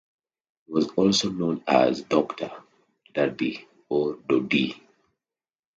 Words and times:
He 0.65 0.71
was 0.73 0.87
also 0.95 1.29
known 1.29 1.63
as 1.67 2.01
"Doctor", 2.01 2.49
"Duddie" 3.13 3.67
or 3.87 4.15
"Doodie". 4.27 4.81